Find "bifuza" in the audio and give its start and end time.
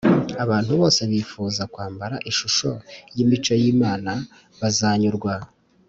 1.11-1.61